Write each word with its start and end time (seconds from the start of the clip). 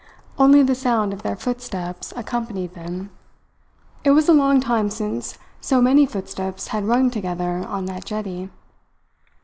Only 0.39 0.63
the 0.63 0.73
sound 0.73 1.13
of 1.13 1.21
their 1.21 1.35
footsteps 1.35 2.11
accompanied 2.15 2.73
them. 2.73 3.11
It 4.03 4.09
was 4.13 4.27
a 4.27 4.33
long 4.33 4.59
time 4.59 4.89
since 4.89 5.37
so 5.59 5.79
many 5.79 6.07
footsteps 6.07 6.69
had 6.69 6.85
rung 6.87 7.11
together 7.11 7.63
on 7.67 7.85
that 7.85 8.05
jetty. 8.05 8.49